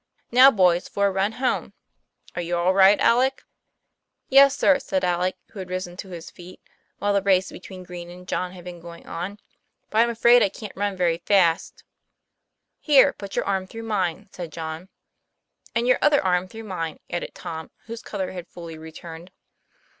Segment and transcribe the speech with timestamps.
[0.31, 1.73] Now boys, for a run home.
[2.35, 3.43] Are you all right, Alec?"
[4.29, 6.59] 'Yes, sir," said Alec, who had risen to his feet
[6.97, 9.37] while the race between Green and Tom had been going on,"
[9.91, 11.83] but I'm afraid I can't run very fast."'
[12.89, 14.89] Here, put your arm through mine," said John.
[15.75, 19.29] "And your other arm through mine," added Tom, whose color had fully returned.